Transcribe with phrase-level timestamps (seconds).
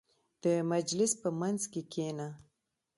[0.43, 2.29] •د مجلس په منځ کې کښېنه.